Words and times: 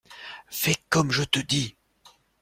Fais 0.49 0.75
comme 0.89 1.11
je 1.11 1.21
te 1.21 1.37
dis. 1.39 1.75